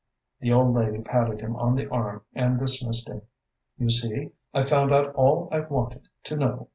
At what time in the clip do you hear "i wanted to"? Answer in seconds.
5.51-6.35